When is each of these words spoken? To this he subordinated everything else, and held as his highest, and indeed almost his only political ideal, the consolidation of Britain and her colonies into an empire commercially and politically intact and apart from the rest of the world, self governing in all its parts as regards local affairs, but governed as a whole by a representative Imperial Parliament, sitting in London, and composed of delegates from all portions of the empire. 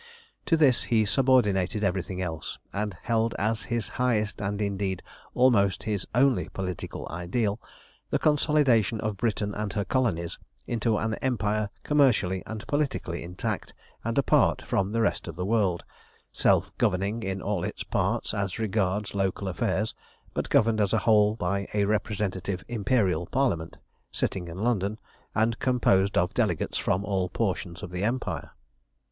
To 0.47 0.57
this 0.57 0.81
he 0.85 1.05
subordinated 1.05 1.83
everything 1.83 2.23
else, 2.23 2.57
and 2.73 2.97
held 3.03 3.35
as 3.37 3.61
his 3.69 3.87
highest, 4.01 4.41
and 4.41 4.59
indeed 4.59 5.03
almost 5.35 5.83
his 5.83 6.07
only 6.15 6.49
political 6.49 7.07
ideal, 7.11 7.61
the 8.09 8.17
consolidation 8.17 8.99
of 8.99 9.15
Britain 9.15 9.53
and 9.53 9.71
her 9.73 9.85
colonies 9.85 10.39
into 10.65 10.97
an 10.97 11.13
empire 11.21 11.69
commercially 11.83 12.41
and 12.47 12.65
politically 12.65 13.21
intact 13.21 13.75
and 14.03 14.17
apart 14.17 14.63
from 14.63 14.89
the 14.89 15.01
rest 15.01 15.27
of 15.27 15.35
the 15.35 15.45
world, 15.45 15.83
self 16.31 16.75
governing 16.79 17.21
in 17.21 17.39
all 17.39 17.63
its 17.63 17.83
parts 17.83 18.33
as 18.33 18.57
regards 18.57 19.13
local 19.13 19.47
affairs, 19.47 19.93
but 20.33 20.49
governed 20.49 20.81
as 20.81 20.93
a 20.93 20.97
whole 21.05 21.35
by 21.35 21.67
a 21.75 21.85
representative 21.85 22.63
Imperial 22.67 23.27
Parliament, 23.27 23.77
sitting 24.11 24.47
in 24.47 24.57
London, 24.57 24.97
and 25.35 25.59
composed 25.59 26.17
of 26.17 26.33
delegates 26.33 26.79
from 26.79 27.05
all 27.05 27.29
portions 27.29 27.83
of 27.83 27.91
the 27.91 28.01
empire. 28.03 28.49